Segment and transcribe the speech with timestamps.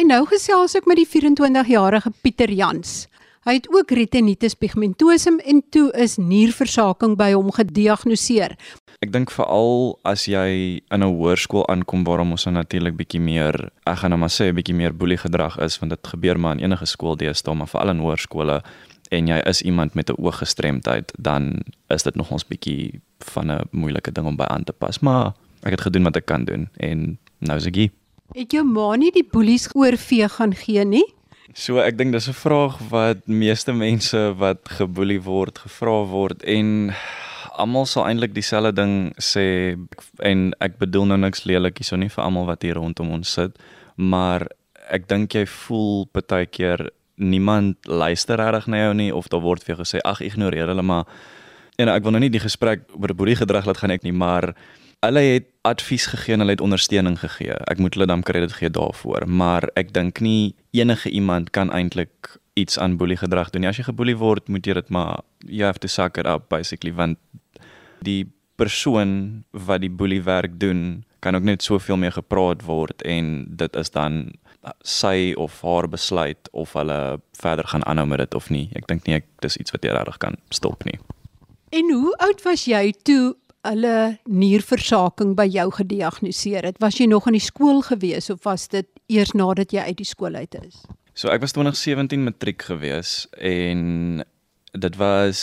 [0.00, 3.02] En nou gesels ek met die 24-jarige Pieter Jans.
[3.44, 8.54] Hy het ook retinitis pigmentosum en toe is nierversaking by hom gediagnoseer.
[9.04, 13.72] Ek dink veral as jy in 'n hoërskool aankom waar ons nou natuurlik bietjie meer,
[13.84, 16.56] ek gaan nou maar sê 'n bietjie meer boelie gedrag is want dit gebeur maar
[16.56, 18.62] in enige skool deesdae, maar veral in hoërskole
[19.10, 23.68] en jy is iemand met 'n ooggestremdheid, dan is dit nog ons bietjie van 'n
[23.72, 26.68] moeilike ding om by aan te pas, maar ek het gedoen wat ek kan doen
[26.78, 27.99] en nou is ek hier.
[28.30, 31.06] Het jou ma nie die boelies oorvee gaan gee nie?
[31.58, 36.94] So ek dink dis 'n vraag wat meeste mense wat geboelie word gevra word en
[37.58, 39.76] almal sal eintlik dieselfde ding sê
[40.22, 43.58] en ek bedoel nou niks lelik hierso nie vir almal wat hier rondom ons sit,
[43.96, 44.46] maar
[44.90, 49.64] ek dink jy voel baie keer niemand luister reg na jou nie of daar word
[49.64, 51.04] vir jou gesê ag ignoreer hulle maar
[51.78, 54.54] en ek wil nou nie die gesprek oor boerie gedrag laat gaan ek nie, maar
[55.00, 57.56] hulle het advies gegee en hulle het ondersteuning gegee.
[57.72, 62.36] Ek moet hulle dan krediet gee daarvoor, maar ek dink nie enige iemand kan eintlik
[62.60, 63.70] iets aan boelie gedrag doen nie.
[63.70, 66.92] As jy geboelie word, moet jy dit maar you have to suck it up basically
[66.92, 67.18] want
[68.04, 68.28] die
[68.60, 73.76] persoon wat die boelie werk doen kan ook net soveel meer gepraat word en dit
[73.76, 74.32] is dan
[74.84, 78.68] sy of haar besluit of hulle verder gaan aanhou met dit of nie.
[78.76, 81.00] Ek dink nie ek dis iets wat jy regtig kan stop nie.
[81.72, 86.80] En hoe oud was jy toe hulle nierversaking by jou gediagnoseer het?
[86.80, 90.08] Was jy nog in die skool gewees of was dit eers nadat jy uit die
[90.08, 90.82] skool uit is?
[91.14, 94.22] So ek was 2017 matriek gewees en
[94.70, 95.40] dit was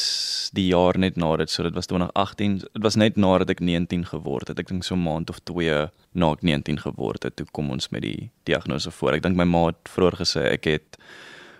[0.55, 2.57] die jaar net na dit, so dit was 2018.
[2.63, 4.59] Dit was net nadat ek 19 geword het.
[4.59, 7.89] Ek dink so 'n maand of 2 na ek 19 geword het, toe kom ons
[7.89, 9.13] met die diagnose voor.
[9.13, 10.97] Ek dink my ma het vroeër gesê ek het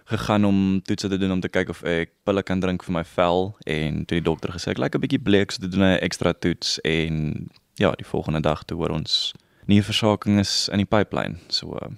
[0.07, 3.03] gegaan om toetse te doen om te kyk of ek pille kan drink vir my
[3.03, 6.33] vel en toe die dokter gesê ek lyk 'n bietjie bleek, so doen 'n ekstra
[6.33, 9.33] toets en ja, die volgende dag toe hoor ons
[9.67, 11.35] nierversaking is in die pipeline.
[11.49, 11.91] So uh,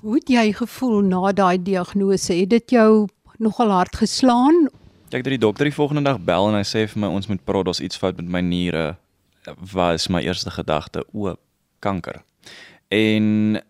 [0.00, 2.32] Hoe het jy gevoel na daai diagnose?
[2.32, 4.68] Het dit jou nogal hard geslaan
[5.14, 7.42] Ek het die dokter die volgende dag bel en hy sê vir my ons moet
[7.46, 8.96] praat, daar's iets fout met my niere.
[9.72, 11.36] Was my eerste gedagte, o,
[11.78, 12.24] kanker.
[12.90, 13.60] En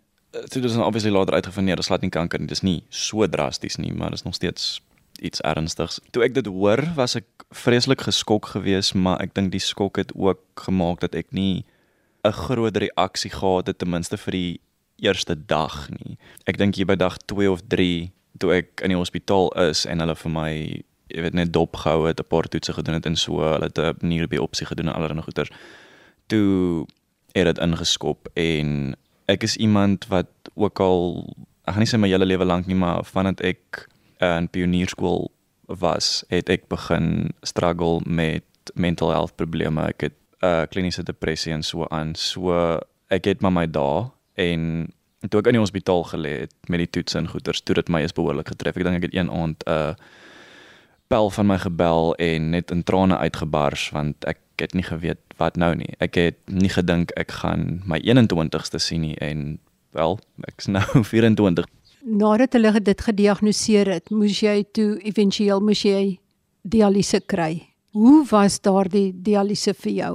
[0.48, 2.50] toe dis obviously later uitgevind nee, dis laat nie kanker nie.
[2.50, 4.80] Dis nie so drasties nie, maar dis nog steeds
[5.20, 6.00] iets ernstigs.
[6.12, 10.12] Toe ek dit hoor, was ek vreeslik geskok geweest, maar ek dink die skok het
[10.14, 11.64] ook gemaak dat ek nie
[12.24, 14.60] 'n groot reaksie gehad het ten minste vir die
[14.96, 16.18] eerste dag nie.
[16.46, 20.00] Ek dink hier by dag 2 of 3 toe ek in die hospitaal is en
[20.00, 20.52] hulle vir my
[21.06, 23.78] jy weet net dop gehou het, 'n paar toetse gedoen het en so, hulle het
[23.78, 25.50] 'n nierbiopsie gedoen en allerlei goeters.
[26.26, 26.86] Toe
[27.32, 31.34] het dit ingeskop en ek is iemand wat ook al
[31.66, 33.86] ek gaan nie sê my hele lewe lank nie, maar vandat ek
[34.22, 35.26] in pionierskool
[35.66, 39.88] was, het ek begin struggle met mental health probleme.
[39.90, 40.16] Ek het
[40.46, 42.14] uh, kliniese depressie en so aan.
[42.14, 42.54] So
[43.12, 44.06] ek het maar my dae
[44.38, 44.86] en
[45.26, 48.04] toe ek in die hospitaal gelê het met die toetse en goeters, toe dit my
[48.06, 48.78] is behoorlik getref.
[48.78, 49.94] Ek dink ek het een aand 'n uh,
[51.10, 55.56] pel van my gebel en net in trane uitgebars want ek het nie geweet wat
[55.56, 55.94] nou nie.
[55.98, 59.58] Ek het nie gedink ek gaan my 21ste sien nie en
[59.96, 60.18] wel,
[60.48, 61.66] ek's nou 24.
[62.06, 66.18] Nadat hulle dit gediagnoseer het, moes jy toe éventueel moes jy
[66.62, 67.66] dialyse kry.
[67.96, 70.14] Hoe was daardie dialyse vir jou?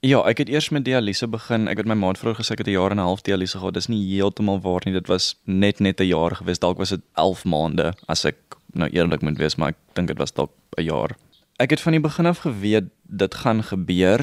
[0.00, 1.68] Ja, ek het eers met dialyse begin.
[1.68, 3.74] Ek het my maat vroeër gesê ek het 'n jaar en 'n half dialyse gehad.
[3.74, 4.94] Dis nie heeltemal waar nie.
[4.94, 6.58] Dit was net net 'n jaar gewees.
[6.58, 8.36] Dalk was dit 11 maande as ek
[8.72, 11.16] nou eerlik moet wees, maar ek dink dit was dalk 'n jaar.
[11.60, 14.22] Ek het van die begin af geweet dit gaan gebeur.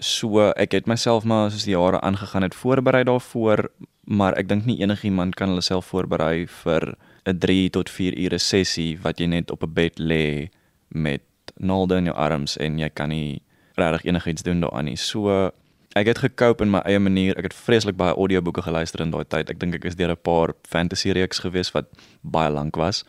[0.00, 3.68] So ek het myself maar soos die jare aangegaan het voorberei daarvoor,
[4.08, 6.96] maar ek dink nie enigiemand kan hulle self voorberei vir
[7.28, 10.48] 'n 3 tot 4 ure sessie wat jy net op 'n bed lê
[10.88, 11.22] met
[11.56, 13.42] naalde in jou arms en jy kan nie
[13.76, 14.96] regtig enigiets doen daaraan nie.
[14.96, 15.52] So
[15.94, 17.36] ek het gekoop in my eie manier.
[17.36, 19.50] Ek het vreeslik baie audioboeke geluister in daai tyd.
[19.50, 21.86] Ek dink ek is deur 'n paar fantasy reeks gewees wat
[22.22, 23.04] baie lank was.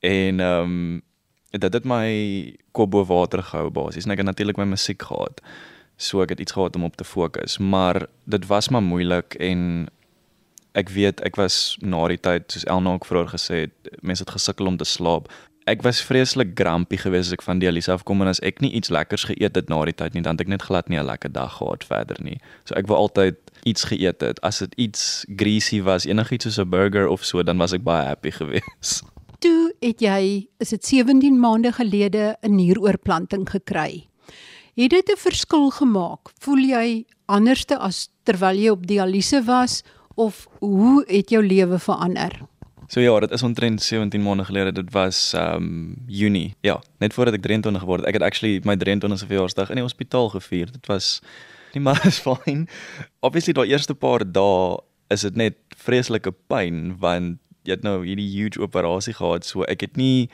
[0.00, 1.02] En ehm um,
[1.60, 2.06] dit het my
[2.72, 4.06] kop bo water gehou basies.
[4.06, 5.42] En ek het natuurlik my musiek gehad.
[6.00, 9.88] So ek het iets gehad om op te fokus, maar dit was maar moeilik en
[10.72, 14.32] ek weet ek was na die tyd soos Elna ook vroeër gesê het, mense het
[14.32, 15.28] gesukkel om te slaap.
[15.68, 18.90] Ek was vreeslik grumpy geweest as ek van dialyse afkom en as ek nie iets
[18.90, 21.30] lekkers geëet het na die tyd nie, dan het ek net glad nie 'n lekker
[21.30, 22.40] dag gehad verder nie.
[22.64, 24.40] So ek wou altyd iets geëet het.
[24.42, 28.06] As dit iets greasy was, enigiets soos 'n burger of so, dan was ek baie
[28.06, 29.11] happy geweest
[29.82, 34.06] het jy is dit 17 maande gelede 'n nieroorplanting gekry.
[34.74, 36.30] Het dit 'n verskil gemaak?
[36.38, 39.82] Voel jy anderste as terwyl jy op dialyse was
[40.14, 42.40] of hoe het jou lewe verander?
[42.88, 44.72] So ja, dit is omtrent 17 maande gelede.
[44.72, 46.54] Dit was um Junie.
[46.60, 48.08] Ja, net voordat ek 23 geword het.
[48.08, 50.72] Ek het actually my 23ste verjaarsdag in die hospitaal gevier.
[50.72, 51.20] Dit was
[51.74, 52.68] nie maar is fyn.
[53.20, 58.28] Obviously daai eerste paar dae is dit net vreeslike pyn want jy het nou hierdie
[58.30, 60.28] huge operasie gehad so ek het nie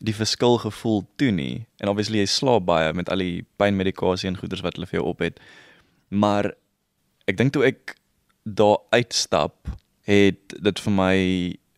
[0.00, 4.38] die verskil gevoel toe nie en obviously jy slaap baie met al die pynmedikasie en
[4.40, 5.40] goeders wat hulle vir jou op het
[6.08, 6.52] maar
[7.26, 7.96] ek dink toe ek
[8.44, 9.68] daar uitstap
[10.08, 11.16] het dit vir my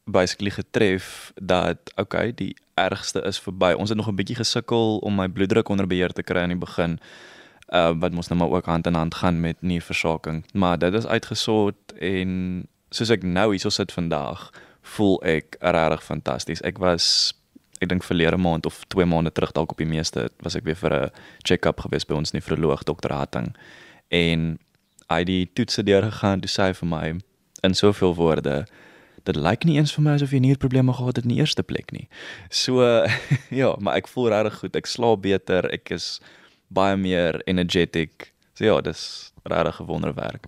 [0.05, 3.73] basically getref dat okay, die ergste is verby.
[3.79, 6.59] Ons het nog 'n bietjie gesukkel om my bloeddruk onder beheer te kry aan die
[6.59, 6.99] begin.
[7.69, 10.45] Uh wat mos nou maar ook hand in hand gaan met nierversaking.
[10.53, 14.51] Maar dit is uitgesort en soos ek nou hierso sit vandag,
[14.83, 16.63] voel ek regtig fantasties.
[16.63, 17.35] Ek was
[17.83, 20.79] ek dink verlede maand of 2 maande terug dalk op die meeste was ek weer
[20.79, 21.11] vir 'n
[21.43, 23.57] check-up gewees by ons nefroloog dokter Hatting.
[24.11, 24.59] En
[25.11, 27.21] hy die toetse deur gegaan, toe sê hy vir my
[27.63, 28.67] in soveel woorde
[29.25, 31.93] dit lyk nie eens vir my asof jy nierprobleme gehad het in die eerste plek
[31.95, 32.09] nie.
[32.51, 32.83] So
[33.61, 34.77] ja, maar ek voel regtig goed.
[34.77, 35.69] Ek slaap beter.
[35.73, 36.21] Ek is
[36.73, 38.33] baie meer energetic.
[38.59, 40.47] So ja, dis regtig 'n wonderwerk.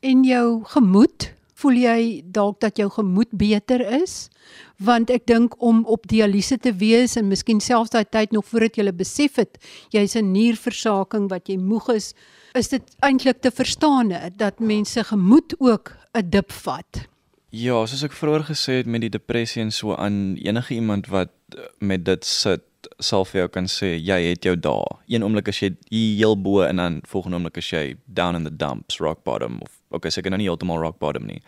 [0.00, 4.28] En jou gemoed, voel jy dalk dat jou gemoed beter is?
[4.80, 8.80] Want ek dink om op dialyse te wees en miskien selfs daai tyd nog voordat
[8.80, 9.58] jy besef het
[9.92, 12.14] jy's 'n nierversaking wat jy moeg is,
[12.54, 17.08] is dit eintlik te verstaan dat mense gemoed ook 'n dip vat.
[17.50, 21.32] Ja, soos ek vroeër gesê het met die depressie en so aan enige iemand wat
[21.56, 22.62] eh, met dit sit
[23.00, 24.86] sal vir jou kan sê jy het jou dae.
[25.08, 28.56] Een oomblik as jy heel bo en dan volgende oomblik as jy down in the
[28.56, 31.40] dumps, rock bottom of okay, seker nou nie heeltemal rock bottom nie.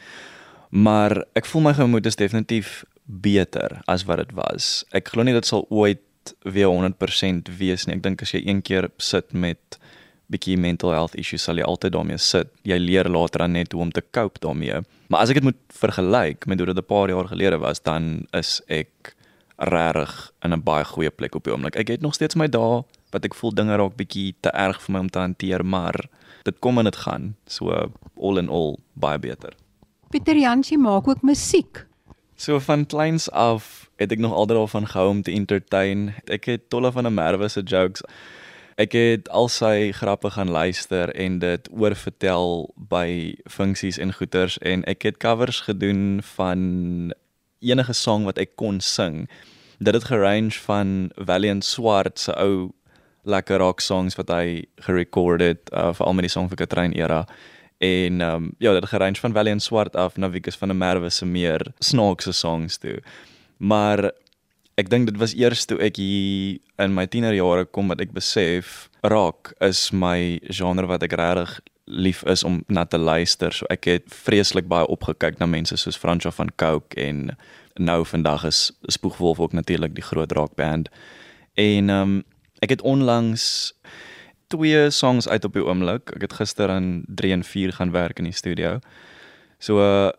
[0.70, 4.84] Maar ek voel my gemoed is definitief beter as wat dit was.
[4.92, 6.02] Ek glo nie dit sal ooit
[6.46, 7.96] weer 100% wees nie.
[7.98, 9.78] Ek dink as jy een keer sit met
[10.32, 12.50] bietjie mental health issues sal jy altyd daarmee sit.
[12.64, 14.80] Jy leer later aan net hoe om te cope daarmee.
[15.12, 18.26] Maar as ek dit moet vergelyk met hoe dit 'n paar jaar gelede was, dan
[18.32, 19.14] is ek
[19.68, 21.76] regtig in 'n baie goeie plek op die oomblik.
[21.76, 24.92] Ek het nog steeds my dae wat ek voel dinge raak bietjie te erg vir
[24.92, 25.94] my om te hanteer, maar
[26.42, 27.36] dit kom en dit gaan.
[27.46, 29.52] So all in all baie beter.
[30.10, 31.86] Pieter Jansie maak ook musiek.
[32.36, 36.14] So van kleins af het ek nog altyd daarvan gehou om te entertain.
[36.26, 38.02] Ek het tolle van 'n Merwe se jokes
[38.80, 44.84] Ek het al sy grappe gaan luister en dit oorvertel by funksies en goeters en
[44.88, 47.12] ek het covers gedoen van
[47.60, 49.28] enige sang wat ek kon sing.
[49.82, 52.70] Dit het gerange van Valiant Swart se ou
[53.22, 56.94] lekker rock songs wat hy gerecord het uh, vir al my die song vir Katrein
[56.94, 57.24] era
[57.82, 61.10] en um, ja, dit het gerange van Valiant Swart af na Wikus van der Merwe
[61.10, 63.00] se meer snaakse songs toe.
[63.58, 64.12] Maar
[64.78, 68.86] ek dink dit was eers toe ek hier in my tienerjare kom wat ek besef
[69.02, 71.58] rock is my genre wat ek regtig
[71.90, 73.50] lief is om na te luister.
[73.50, 77.32] So ek het vreeslik baie opgekyk na mense soos Francois van Cooke en
[77.74, 80.88] nou vandag is Spoegwolf ook natuurlik die groot rockband.
[81.54, 82.22] En ehm um,
[82.58, 83.74] ek het onlangs
[84.46, 86.10] twee songs uit op die oomblik.
[86.10, 88.78] Ek het gister aan 3 en 4 gaan werk in die studio.
[89.58, 90.10] So uh,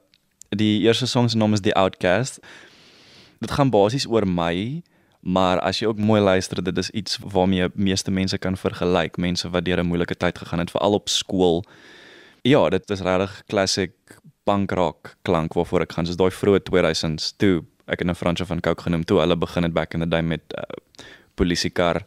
[0.49, 2.39] die eerste song se naam is The Outcast
[3.43, 4.81] dit gaan basies oor my,
[5.23, 9.49] maar as jy ook mooi luister, dit is iets waarmee meeste mense kan vergelyk, mense
[9.49, 11.63] wat deur 'n moeilike tyd gegaan het, veral op skool.
[12.43, 13.91] Ja, dit is regtig classic
[14.43, 18.45] punk rock klank waarvoor ek gaan, soos daai vroeë 2000s toe ek in 'n Fransjo
[18.45, 20.63] van Coke genoem toe hulle begin het back in the day met uh,
[21.35, 22.05] polisiekar.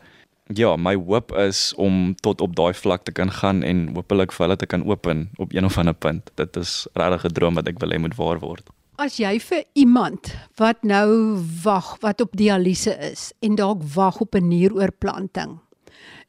[0.55, 4.47] Ja, my hoop is om tot op daai vlak te kan gaan en hopelik vir
[4.47, 6.31] hulle te kan open op een of ander punt.
[6.35, 8.71] Dit is regtig 'n droom wat ek wil hê moet waar word.
[8.97, 14.35] As jy vir iemand wat nou wag, wat op dialyse is en dalk wag op
[14.35, 15.61] 'n nieroorplanting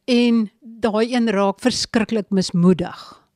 [0.08, 3.27] en daai een raak verskriklik mismoedig.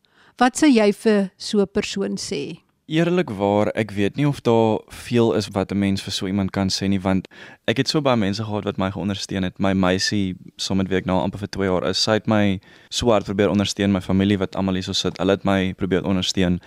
[0.42, 2.58] Wat sê jy vir so 'n persoon sê?
[2.90, 6.68] Eerlikwaar, ek weet nie of daar veel is wat 'n mens vir so iemand kan
[6.68, 7.28] sê nie want
[7.68, 9.60] ek het so baie mense gehad wat my geondersteun het.
[9.60, 13.12] My meisie, sommer weet ek nou amper vir 2 jaar is, sy het my so
[13.12, 16.60] hard probeer ondersteun, my familie wat almal hierso sit, hulle het my probeer ondersteun.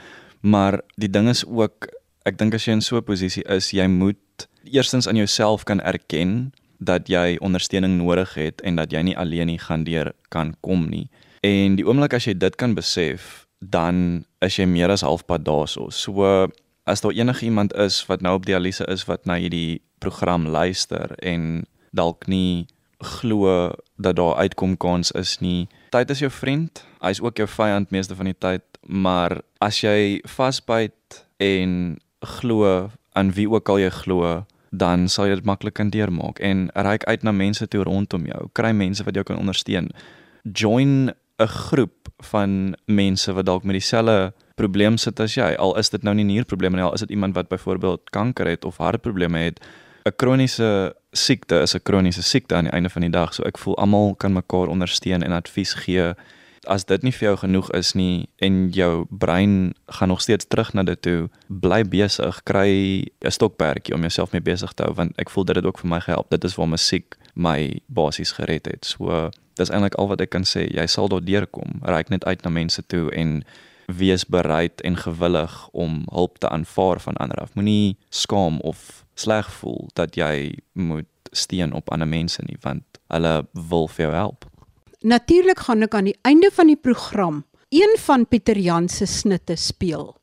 [0.43, 1.89] Maar die ding is ook
[2.25, 5.81] ek dink as jy in so 'n posisie is, jy moet eerstens aan jouself kan
[5.81, 10.55] erken dat jy ondersteuning nodig het en dat jy nie alleen nie gaan deur kan
[10.61, 11.09] kom nie.
[11.43, 15.89] En die oomblik as jy dit kan besef, dan is jy meer as halfpad daarso.
[15.91, 16.49] So
[16.85, 21.15] as daar enige iemand is wat nou op dialyse is wat na hierdie program luister
[21.25, 21.65] en
[21.97, 22.67] dalk nie
[23.05, 25.69] glo dat daar uitkom kans is nie.
[25.91, 26.85] Tyd is jou vriend.
[27.01, 31.97] Hy's ook jou vyand meeste van die tyd, maar as jy vasbyt en
[32.39, 34.45] glo aan wie ook al jy glo,
[34.75, 38.49] dan sal jy dit maklik kan deurmaak en reik uit na mense toe rondom jou.
[38.53, 39.93] Kry mense wat jou kan ondersteun.
[40.43, 45.55] Join 'n groep van mense wat dalk met dieselfde probleem sit as jy.
[45.59, 48.65] Al is dit nou nie nierprobleme nie, al is dit iemand wat byvoorbeeld kanker het
[48.65, 49.61] of hartprobleme het.
[50.05, 53.35] 'n Kroniese siekte is 'n kroniese siekte aan die einde van die dag.
[53.35, 56.15] So ek voel almal kan mekaar ondersteun en advies gee
[56.67, 60.73] as dit nie vir jou genoeg is nie en jou brein gaan nog steeds terug
[60.73, 65.13] na dit toe, bly besig, kry 'n stokperdjie om jouself mee besig te hou want
[65.19, 66.31] ek voel dit het ook vir my gehelp.
[66.31, 68.85] Dit is waar musiek my basies gered het.
[68.85, 70.67] So dis eintlik al wat ek kan sê.
[70.75, 71.81] Jy sal daardeur kom.
[71.83, 73.43] Reik net uit na mense toe en
[73.87, 77.49] wees bereid en gewillig om hulp te aanvaar van ander.
[77.55, 83.47] Moenie skaam of sleg voel dat jy moet steun op ander mense nie want hulle
[83.53, 84.47] wil vir jou help.
[85.05, 89.57] Natuurlik gaan ek aan die einde van die program een van Pieter Jan se snitte
[89.57, 90.15] speel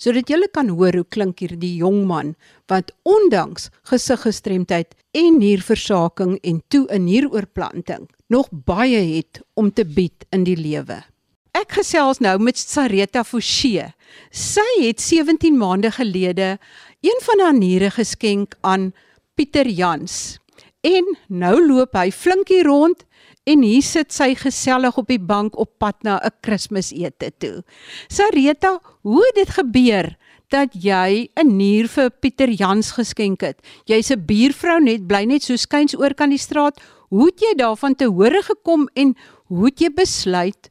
[0.00, 2.32] sodat julle kan hoor hoe klink hierdie jong man
[2.72, 10.24] wat ondanks gesiggestremdheid en nierversaking en toe 'n nieroorplanting nog baie het om te bied
[10.30, 11.02] in die lewe.
[11.50, 13.88] Ek gesels nou met Sareta Forsie.
[14.30, 16.58] Sy het 17 maande gelede
[17.02, 18.92] een van haar niere geskenk aan
[19.34, 20.38] Pieter Jans.
[20.86, 23.02] En nou loop hy flinkie rond
[23.50, 27.64] en hier sit sy gesellig op die bank op pad na 'n Kersfeesete toe.
[28.08, 30.16] Sareta, hoe het dit gebeur
[30.48, 33.58] dat jy 'n nier vir Pieter Jans geskenk het?
[33.86, 36.80] Jy's 'n buurvrou net, bly net so skuins oor kan die straat.
[37.10, 39.16] Hoe het jy daarvan te hore gekom en
[39.50, 40.68] hoe het jy besluit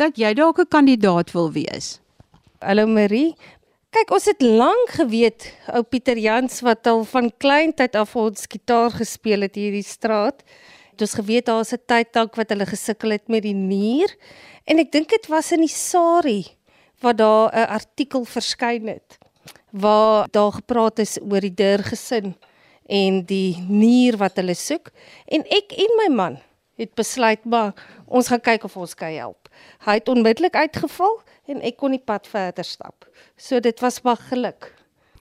[0.00, 2.00] dat jy dalk 'n kandidaat wil wees?
[2.60, 3.36] Hallo Marie,
[3.92, 8.90] Kyk, ons het lank geweet ou Pieter Jans wat al van kleintyd af ons gitaar
[8.90, 10.42] gespeel het hier in die straat.
[10.90, 14.16] Het ons geweet daar's 'n tyd dalk wat hulle gesukkel het met die nier
[14.64, 16.46] en ek dink dit was in die Sari
[17.00, 19.18] waar daar 'n artikel verskyn het
[19.70, 22.34] waar daar gepraat is oor die Dur gesin
[22.86, 24.90] en die nier wat hulle soek
[25.26, 26.38] en ek en my man
[26.80, 27.72] het besluit maar
[28.06, 29.48] ons gaan kyk of ons kan help.
[29.86, 33.06] Hy het onmiddellik uitgeval en ek kon die pad verder stap.
[33.36, 34.72] So dit was maar geluk.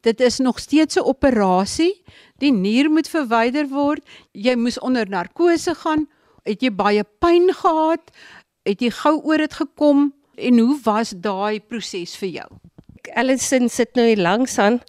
[0.03, 2.03] Dit is nog steeds 'n operasie.
[2.37, 4.03] Die nier moet verwyder word.
[4.31, 6.07] Jy moes onder narkose gaan.
[6.43, 8.11] Het jy baie pyn gehad?
[8.65, 12.49] Het jy gou oor dit gekom en hoe was daai proses vir jou?
[13.15, 14.81] Allison sit nou hier langs aan.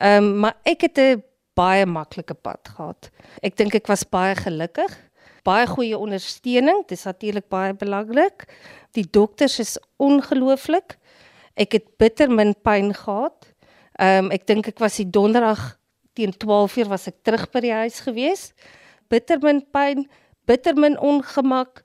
[0.00, 1.22] Ehm um, maar ek het 'n
[1.58, 3.10] baie maklike pad gehad.
[3.42, 4.92] Ek dink ek was baie gelukkig.
[5.42, 8.46] Baie goeie ondersteuning, dis natuurlik baie belangrik.
[8.94, 10.96] Die dokters is ongelooflik.
[11.58, 13.50] Ek het bitter min pyn gehad.
[13.98, 15.76] Ehm um, ek dink ek was die donderdag
[16.16, 18.52] teen 12:00 was ek terug by die huis gewees.
[19.08, 20.06] Bitter min pyn,
[20.46, 21.82] bitter min ongemak,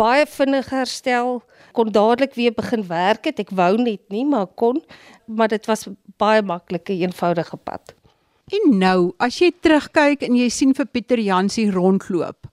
[0.00, 1.42] baie vinnig herstel,
[1.76, 3.40] kon dadelik weer begin werk het.
[3.40, 4.80] Ek wou net nie, maar kon,
[5.26, 7.94] maar dit was baie maklike, eenvoudige pad.
[8.50, 12.48] En nou, as jy terugkyk en jy sien vir Pieter Jansie rondloop,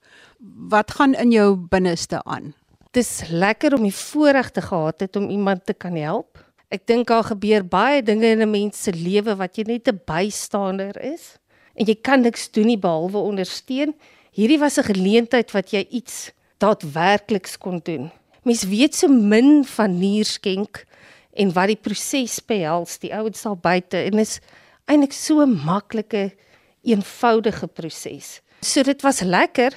[0.69, 2.51] wat gaan in jou binneste aan?
[2.93, 6.37] Dis lekker om die voorreg te gehad het om iemand te kan help.
[6.69, 10.01] Ek dink daar gebeur baie dinge in 'n mens se lewe wat jy net 'n
[10.05, 11.39] bystander is
[11.75, 13.93] en jy kan niks doen nie behalwe ondersteun.
[14.31, 18.11] Hierdie was 'n geleentheid wat jy iets daadwerkliks kon doen.
[18.43, 20.85] Mens weet so min van nierskenk
[21.33, 22.99] en wat die proses behels.
[22.99, 24.39] Die ouens sal buite en is
[24.87, 26.35] eintlik so 'n maklike,
[26.83, 28.41] eenvoudige proses.
[28.61, 29.73] So dit was lekker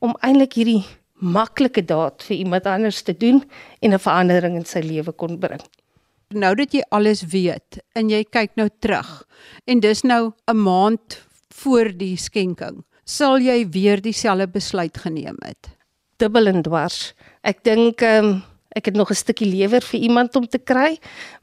[0.00, 0.84] om eintlik hierdie
[1.20, 3.44] maklike daad vir iemand anders te doen
[3.80, 5.60] en 'n verandering in sy lewe kon bring
[6.34, 9.08] nou dat jy alles weet en jy kyk nou terug
[9.66, 11.24] en dis nou 'n maand
[11.62, 15.68] voor die skenking, sal jy weer dieselfde besluit geneem het?
[16.18, 17.14] Dubbel en dwars.
[17.42, 18.42] Ek dink ehm um,
[18.76, 20.98] ek het nog 'n stukkie lewer vir iemand om te kry.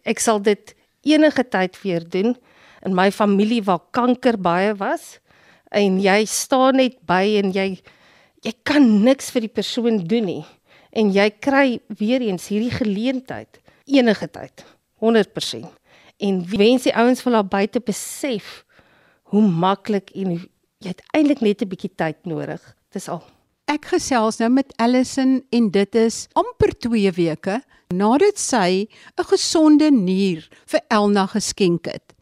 [0.06, 2.38] Ek sal dit enige tyd weer doen
[2.86, 5.20] in my familie waar kanker baie was
[5.72, 7.80] en jy staan net by en jy
[8.46, 10.46] jy kan niks vir die persoon doen nie
[10.96, 14.66] en jy kry weer eens hierdie geleentheid enige tyd
[15.04, 15.66] 100%.
[16.18, 18.64] En wens die ouens wil daar buite besef
[19.34, 22.62] hoe maklik en jy het eintlik net 'n bietjie tyd nodig.
[22.92, 23.24] Dis al.
[23.68, 28.88] Ek gesels nou met Allison en dit is amper 2 weke nadat sy
[29.18, 32.15] 'n gesonde nier vir Elna geskenk het.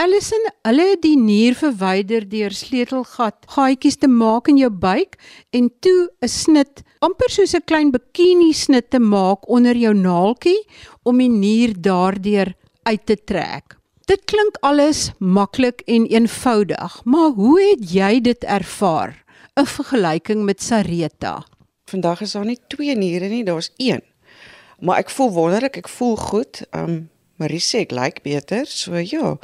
[0.00, 5.18] Allison, hulle het die nier verwyder deur sleutelgat gaatjies te maak in jou buik
[5.52, 10.64] en toe 'n snit, amper soos 'n klein bikini snit te maak onder jou naaltjie
[11.04, 13.76] om die nier daardeur uit te trek.
[14.06, 19.24] Dit klink alles maklik en eenvoudig, maar hoe het jy dit ervaar?
[19.56, 21.44] 'n Vergelyking met Sareta.
[21.84, 24.00] Vandag is daar nie twee niere nie, daar's een.
[24.80, 26.62] Maar ek voel wonderlik, ek voel goed.
[26.72, 28.66] Um Marie sê ek lyk like beter.
[28.66, 29.38] So ja.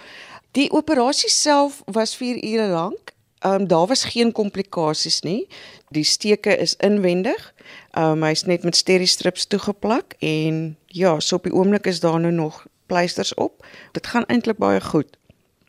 [0.57, 3.13] Die operasie self was 4 ure lank.
[3.45, 5.49] Ehm um, daar was geen komplikasies nie.
[5.93, 7.53] Die steke is inwendig.
[7.91, 12.21] Ehm um, hy's net met steri-strips toegeplak en ja, so op die oomblik is daar
[12.21, 13.67] nou nog pleisters op.
[13.93, 15.19] Dit gaan eintlik baie goed.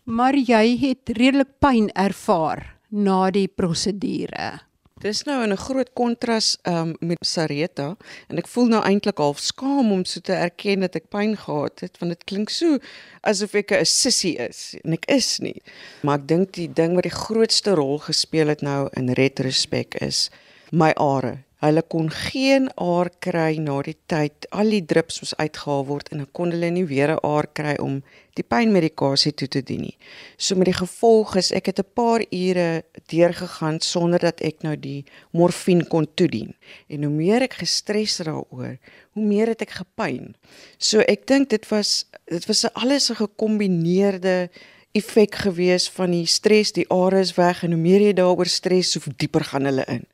[0.04, 4.67] Maar jy het redelik pyn ervaar na die prosedure.
[4.98, 7.96] Dis nou in 'n groot kontras um, met Sareta
[8.28, 11.80] en ek voel nou eintlik half skaam om so te erken dat ek pyn gehad
[11.86, 12.80] het want dit klink so
[13.22, 15.62] asof ek 'n sissie is en ek is nie.
[16.02, 20.30] Maar ek dink die ding wat die grootste rol gespeel het nou in retrospek is
[20.72, 21.47] my are.
[21.58, 26.22] Hulle kon geen aar kry na die tyd al die drups moes uitgehaal word en
[26.22, 28.04] dan kon hulle nie weer 'n aar kry om
[28.38, 29.98] die pynmedikasie toe te dien nie.
[30.38, 34.76] So met die gevolg is ek het 'n paar ure deurgegaan sonder dat ek nou
[34.76, 36.54] die morfine kon toedien.
[36.90, 38.78] En hoe meer ek gestres daaroor,
[39.14, 40.36] hoe meer het ek gepyn.
[40.78, 44.50] So ek dink dit was dit was 'n alles 'n gekombineerde
[44.92, 48.94] effek gewees van die stres, die are is weg en hoe meer jy daaroor stres,
[48.94, 50.06] hoe dieper gaan hulle in.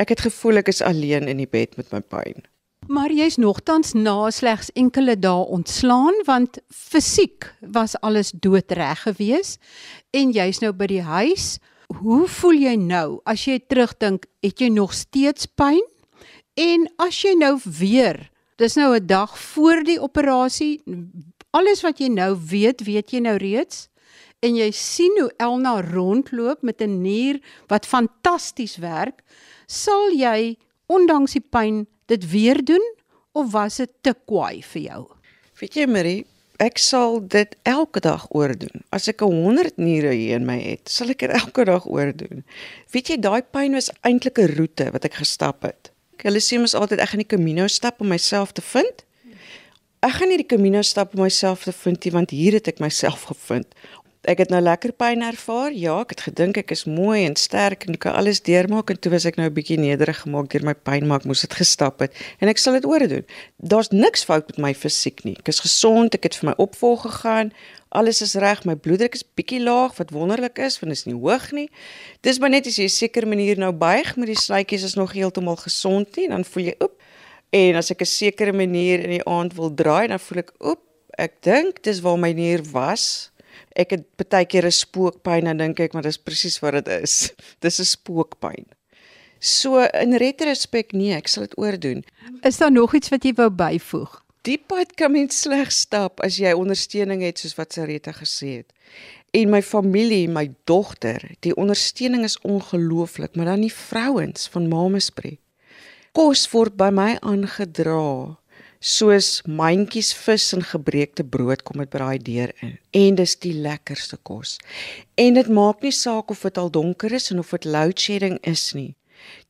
[0.00, 2.42] Ek het gevoel ek is alleen in die bed met my pyn.
[2.90, 9.56] Maar jy's nogtans na slegs enkele dae ontslaan want fisiek was alles doodreg gewees
[10.12, 11.58] en jy's nou by die huis.
[12.02, 15.80] Hoe voel jy nou as jy terugdink, het jy nog steeds pyn?
[16.60, 20.82] En as jy nou weer, dis nou 'n dag voor die operasie,
[21.50, 23.88] alles wat jy nou weet, weet jy nou reeds?
[24.40, 29.22] En jy sien hoe Elna rondloop met 'n nier wat fantasties werk,
[29.66, 30.56] sal jy
[30.86, 32.84] ondanks die pyn dit weer doen
[33.32, 35.02] of was dit te kwaai vir jou?
[35.60, 36.24] Weet jy Marie,
[36.62, 38.84] ek sal dit elke dag oordoen.
[38.90, 42.44] As ek 'n 100 niere hier in my het, sal ek dit elke dag oordoen.
[42.92, 45.90] Weet jy, daai pyn was eintlik 'n roete wat ek gestap het.
[46.22, 49.04] Hulle sê mos altyd ek gaan die Camino stap om myself te vind.
[50.00, 52.80] Ek gaan nie die Camino stap om myself te vind nie, want hier het ek
[52.80, 53.66] myself gevind
[54.30, 55.72] ek het nou lekker pyn ervaar.
[55.76, 59.12] Ja, ek het gedink ek is mooi en sterk en kan alles deurmaak en toe
[59.12, 62.00] was ek nou 'n bietjie nederig gemaak deur my pyn maar ek moes dit gestap
[62.00, 63.24] het en ek sal dit oor doen.
[63.58, 65.36] Daar's niks fout met my fisiek nie.
[65.38, 67.52] Ek is gesond, ek het vir my opvolg gegaan.
[67.90, 71.14] Alles is reg, my bloeddruk is bietjie laag wat wonderlik is want dit is nie
[71.14, 71.70] hoog nie.
[72.22, 75.12] Dis maar net as jy 'n sekere manier nou buig met die sluitjies is nog
[75.12, 77.00] heeltemal gesond nie, dan voel jy oep.
[77.52, 80.80] En as ek 'n sekere manier in die aand wil draai, dan voel ek oep.
[81.16, 83.33] Ek dink dis waar my nier was
[83.74, 87.32] ek het baie keer 'n spookpyn en dink ek maar dis presies wat dit is.
[87.64, 88.66] Dis 'n spookpyn.
[89.40, 92.04] So in retrospek nee, ek sal dit oordoen.
[92.42, 94.22] Is daar nog iets wat jy wou byvoeg?
[94.44, 98.72] Die pad kan mens slegs stap as jy ondersteuning het soos wat Sarita gesê het.
[99.32, 105.38] En my familie, my dogter, die ondersteuning is ongelooflik, maar dan die vrouens van Mamespree.
[106.14, 108.36] Kos word by my aangedra
[108.84, 112.74] soos mandjies vis en gebreekte brood kom dit by daai deur in.
[112.92, 114.58] En dis die lekkerste kos.
[115.16, 118.36] En dit maak nie saak of dit al donker is en of dit load shedding
[118.44, 118.92] is nie.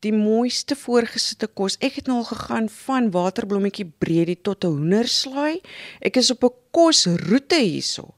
[0.07, 1.75] Die mooiste voorgesitte kos.
[1.83, 5.61] Ek het nou al gegaan van waterblommetjie breedie tot 'n hoenderslaai.
[6.01, 8.15] Ek is op 'n kosroete hierso.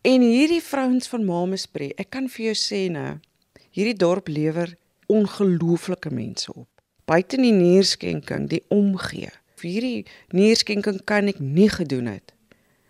[0.00, 3.20] En hierdie vrouens van Mamespree, ek kan vir jou sê nou,
[3.70, 4.76] hierdie dorp lewer
[5.08, 6.68] ongelooflike mense op.
[7.04, 9.30] Buite die nierskenking, die omgee
[9.64, 12.34] hierdie nierskenking kan ek nie gedoen het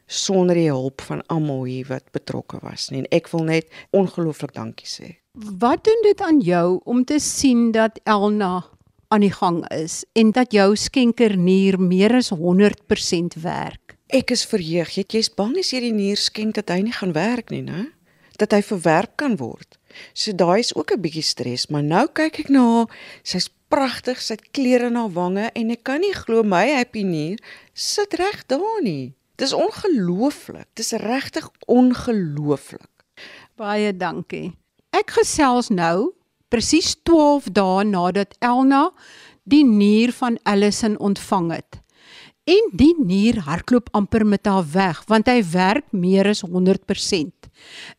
[0.07, 4.55] sonder die hulp van almal hier wat betrokke was nie en ek wil net ongelooflik
[4.57, 5.17] dankie sê.
[5.35, 8.63] Wat doen dit aan jou om te sien dat Elna
[9.09, 13.97] aan die gang is en dat jou skenkernier meer as 100% werk?
[14.15, 14.93] Ek is verheug.
[14.95, 17.89] Jy's bang as jy die nier skenk dat hy nie gaan werk nie, né?
[18.39, 19.79] Dat hy verwerp kan word.
[20.15, 22.87] So daai is ook 'n bietjie stres, maar nou kyk ek na haar,
[23.23, 27.41] sy's pragtig, sy het klere na wange en ek kan nie glo my happy nier
[27.75, 29.15] sit reg daar nie.
[29.41, 30.69] Dis ongelooflik.
[30.79, 32.91] Dis regtig ongelooflik.
[33.59, 34.53] Baie dankie.
[34.95, 36.13] Ek gesels nou
[36.55, 38.93] presies 12 dae nadat Elna
[39.43, 41.81] die nier van Allison ontvang het.
[42.47, 47.44] En die nier hardloop amper met haar weg want hy werk meer as 100%.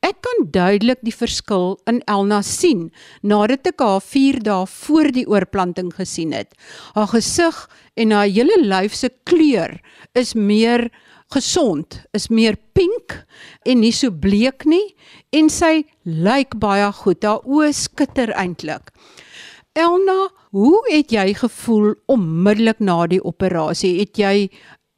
[0.06, 2.89] Ek kan duidelik die verskil in Elna sien
[3.22, 6.54] nadat ek haar 4 dae voor die oorplanting gesien het.
[6.96, 7.60] Haar gesig
[7.96, 9.80] en haar hele lyf se kleur
[10.13, 10.89] is meer
[11.34, 13.26] gesond, is meer pink
[13.65, 14.94] en nie so bleek nie
[15.34, 17.24] en sy lyk baie goed.
[17.26, 18.91] Haar oë skitter eintlik.
[19.76, 23.98] Elna, hoe het jy gevoel onmiddellik na die operasie?
[24.00, 24.36] Het jy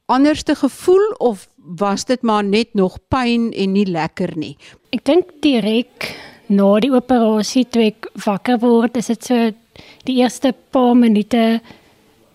[0.08, 4.56] anderste gevoel of was dit maar net nog pyn en nie lekker nie?
[4.92, 6.08] Ek dink direk
[6.48, 9.50] na die operasie toe ek wakker word, is dit so
[10.08, 11.60] die eerste paar minute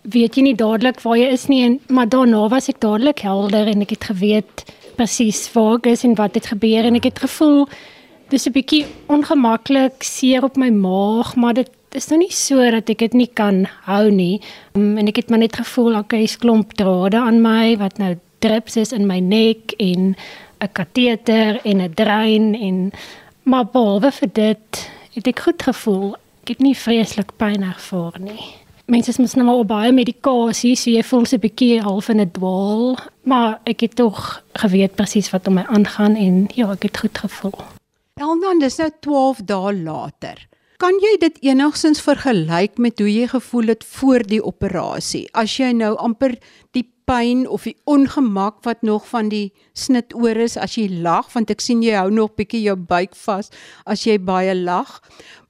[0.03, 3.71] weet jy nie dadelik waar jy is nie en maar daarna was ek dadelik helder
[3.71, 4.65] en ek het geweet
[4.97, 7.65] presies waar ek is en wat het gebeur en ek het gevoel
[8.33, 12.89] dis 'n bietjie ongemaklik seer op my maag, maar dit is nou nie so dat
[12.89, 14.41] ek dit nie kan hou nie.
[14.75, 18.17] Um, en ek het maar net gevoel het 'n klomp drade aan my wat nou
[18.43, 20.15] drips is in my nek en
[20.63, 22.91] 'n kateter en 'n drein en
[23.43, 26.15] maar behalwe vir dit het ek goed gevoel.
[26.43, 28.43] ek het nie vreeslik pyn ervaar nie.
[28.91, 32.09] Mense is mos nou maar op baie medikasie, so jy voel so 'n bietjie half
[32.09, 36.71] in 'n dwaal, maar ek het tog geweet presies wat om my aangaan en ja,
[36.71, 37.59] ek het goed gevoel.
[38.19, 40.47] Elna, dis nou 12 dae later.
[40.77, 45.29] Kan jy dit enigstens vergelyk met hoe jy gevoel het voor die operasie?
[45.31, 46.35] As jy nou amper
[46.71, 51.29] die pyn of die ongemak wat nog van die snit oor is as jy lag,
[51.33, 53.51] want ek sien jy hou nog bietjie jou buik vas
[53.85, 54.99] as jy baie lag.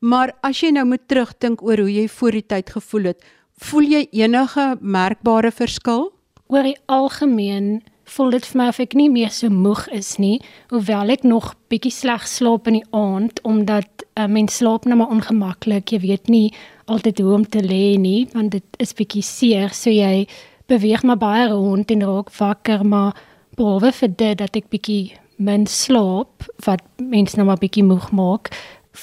[0.02, 3.24] Maar as jy nou moet terugdink oor hoe jy voor die tyd gevoel het,
[3.64, 6.12] voel jy enige merkbare verskil?
[6.52, 7.82] Oor die algemeen
[8.14, 10.38] voel dit vir my of ek nie meer so moeg is nie,
[10.74, 14.98] hoewel ek nog bietjie sleg slaap in die aand omdat 'n uh, mens slaap nou
[14.98, 15.92] maar ongemaklik.
[15.92, 16.54] Jy weet nie
[16.86, 20.28] altyd hoe om te lê nie, want dit is bietjie seer, so jy
[20.74, 23.18] beweeg maar baie rond en raak wakker, maar
[23.58, 28.52] behalwe vir dit dat ek bietjie min slaap wat mense nou maar bietjie moeg maak,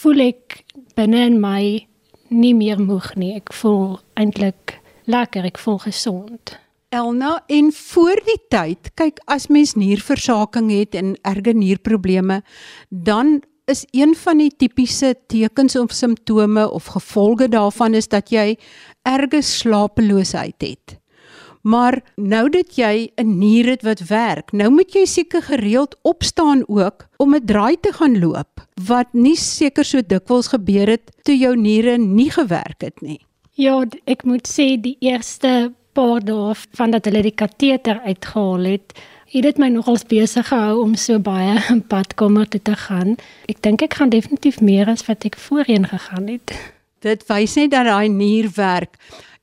[0.03, 0.63] voel ek
[0.99, 1.87] binne in my
[2.31, 3.35] nie meer moeg nie.
[3.41, 4.79] Ek voel eintlik
[5.11, 6.57] lekker, ek voel gesond.
[6.91, 12.41] Elna, en voor die tyd, kyk as mens nierversaking het en erge nierprobleme,
[12.91, 13.39] dan
[13.71, 18.57] is een van die tipiese tekens of simptome of gevolge daarvan is dat jy
[19.07, 21.00] erge slapeloosheid het.
[21.61, 26.63] Maar nou dat jy 'n nier het wat werk, nou moet jy seker gereeld opstaan
[26.69, 31.39] ook om 'n draai te gaan loop, wat nie seker so dikwels gebeur het toe
[31.39, 33.21] jou niere nie gewerk het nie.
[33.51, 38.93] Ja, ek moet sê die eerste paar dae van dat hulle die kateter uitgehaal het,
[39.31, 43.17] het dit my nogals besig gehou om so baie in padkamer toe te gaan.
[43.49, 46.55] Ek dink ek gaan definitief meer as wat ek voorheen gegaan het.
[47.01, 48.99] Dit wys net dat daai nier werk.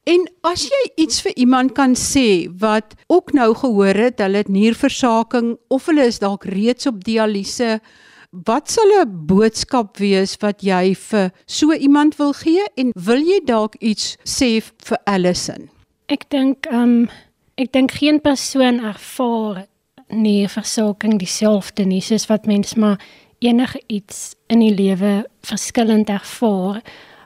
[0.07, 4.51] En as jy iets vir iemand kan sê wat ook nou gehoor het, hulle het
[4.51, 7.79] nierversaking of hulle is dalk reeds op dialyse,
[8.31, 13.39] wat sal 'n boodskap wees wat jy vir so iemand wil gee en wil jy
[13.45, 15.69] dalk iets sê vir Allison?
[16.07, 17.09] Ek dink ehm um,
[17.57, 19.65] ek dink geen persoon ervaar
[20.09, 22.99] nierversaking dieselfde nie, soos wat mens maar
[23.39, 26.81] enige iets in die lewe verskillend ervaar.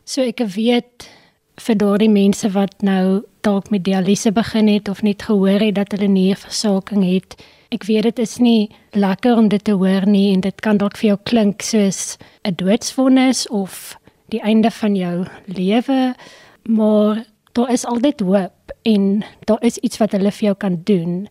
[0.06, 1.21] So ek weet
[1.60, 5.92] vir daardie mense wat nou dalk met dialyse begin het of net gehoor het dat
[5.92, 7.36] hulle nierversaking het.
[7.72, 10.98] Ek weet dit is nie lekker om dit te hoor nie en dit kan dalk
[10.98, 13.98] vir jou klink soos 'n doodsvonnis of
[14.30, 16.16] die einde van jou lewe,
[16.64, 21.28] maar daar is altyd hoop en daar is iets wat hulle vir jou kan doen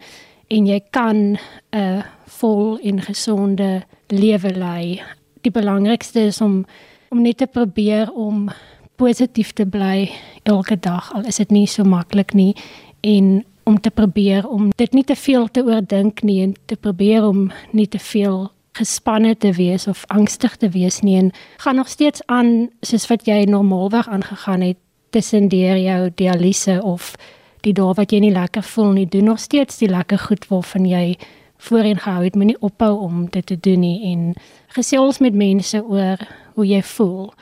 [0.48, 1.38] en jy kan
[1.72, 5.02] 'n vol en gesonde lewe lei.
[5.42, 6.66] Die belangrikste is om
[7.11, 8.50] om net te probeer om
[9.00, 10.10] positief te bly
[10.42, 12.52] elke dag al is dit nie so maklik nie
[13.06, 17.24] en om te probeer om dit nie te veel te oordink nie en te probeer
[17.24, 21.32] om nie te veel gespanne te wees of angstig te wees nie en
[21.64, 24.80] gaan nog steeds aan soos wat jy normaalweg aangegaan het
[25.16, 27.14] tussen deur jou dialyse of
[27.64, 30.88] die dae wat jy nie lekker voel nie doen nog steeds die lekker goed waarvan
[30.88, 31.16] jy
[31.60, 34.32] voorheen gehou het moenie ophou om dit te doen nie en
[34.76, 36.20] gesels met mense oor
[36.54, 37.32] hoe jy voel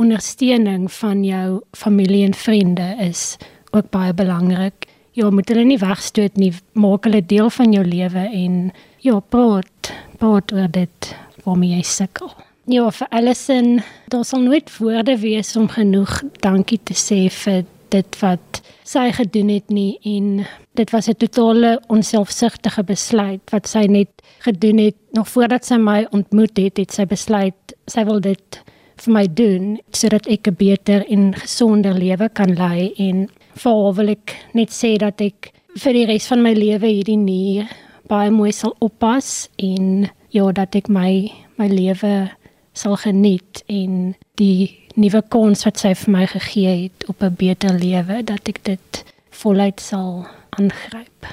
[0.00, 3.36] ondersteuning van jou familie en vriende is
[3.70, 4.86] ook baie belangrik.
[5.12, 8.72] Jy moet hulle nie wegstoot nie, maak hulle deel van jou lewe en
[9.04, 11.12] jy praat, praat oor dit
[11.44, 12.32] waarmee jy sukkel.
[12.70, 18.18] Ja, vir Allison, daar sal nooit woorde wees om genoeg dankie te sê vir dit
[18.22, 20.44] wat sy gedoen het nie en
[20.78, 26.06] dit was 'n totale onselfsugtige besluit wat sy net gedoen het nog voordat sy my
[26.10, 28.62] ontmoet het, het sy besluit sy wil dit
[29.04, 34.08] vir my doen sodat ek 'n beter en gesonder lewe kan lei en veral wil
[34.08, 37.68] ek net sê dat ek vir die res van my lewe hierdie nier
[38.08, 42.30] baie mooi sal oppas en ja dat ek my my lewe
[42.72, 47.72] sal geniet en die nuwe kans wat sy vir my gegee het op 'n beter
[47.72, 51.26] lewe dat ek dit voluit sal aangryp.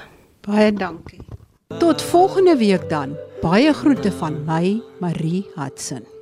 [0.48, 1.22] Baie dankie.
[1.80, 3.18] Tot volgende week dan.
[3.42, 6.19] Baie groete van my, Marie Hudson.